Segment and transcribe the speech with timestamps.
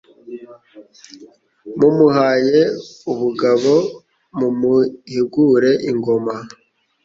[1.79, 2.59] Mumuhaye
[3.11, 3.63] ubugab
[4.37, 6.35] Mumuhigure ingoma